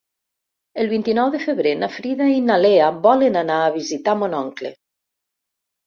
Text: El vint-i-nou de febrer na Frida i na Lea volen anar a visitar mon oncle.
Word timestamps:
El 0.83 0.89
vint-i-nou 0.93 1.29
de 1.35 1.41
febrer 1.43 1.75
na 1.83 1.91
Frida 1.99 2.31
i 2.39 2.41
na 2.47 2.57
Lea 2.65 2.91
volen 3.07 3.41
anar 3.45 3.61
a 3.67 3.71
visitar 3.79 4.21
mon 4.25 4.39
oncle. 4.43 4.77